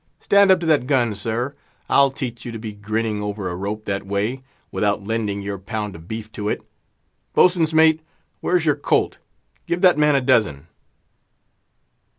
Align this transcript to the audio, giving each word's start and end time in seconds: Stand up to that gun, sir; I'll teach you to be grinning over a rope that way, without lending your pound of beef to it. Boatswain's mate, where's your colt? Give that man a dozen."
Stand 0.19 0.49
up 0.49 0.59
to 0.61 0.65
that 0.65 0.87
gun, 0.87 1.13
sir; 1.13 1.55
I'll 1.87 2.09
teach 2.09 2.43
you 2.43 2.51
to 2.51 2.57
be 2.57 2.73
grinning 2.73 3.21
over 3.21 3.47
a 3.49 3.55
rope 3.55 3.85
that 3.85 4.03
way, 4.03 4.41
without 4.71 5.03
lending 5.03 5.43
your 5.43 5.59
pound 5.59 5.95
of 5.95 6.07
beef 6.07 6.31
to 6.31 6.49
it. 6.49 6.63
Boatswain's 7.35 7.71
mate, 7.71 8.01
where's 8.39 8.65
your 8.65 8.75
colt? 8.75 9.19
Give 9.67 9.81
that 9.81 9.99
man 9.99 10.15
a 10.15 10.21
dozen." 10.21 10.65